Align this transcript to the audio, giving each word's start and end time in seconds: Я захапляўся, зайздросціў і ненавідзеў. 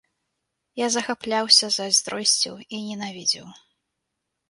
Я 0.81 0.87
захапляўся, 0.95 1.71
зайздросціў 1.77 2.55
і 2.73 2.83
ненавідзеў. 2.89 3.47